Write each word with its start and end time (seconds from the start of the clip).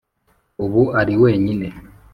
ubu 0.63 0.81
ari 0.99 1.13
wenyine. 1.21 1.67